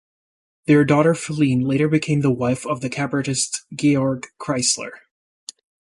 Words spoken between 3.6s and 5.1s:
Georg Kreisler.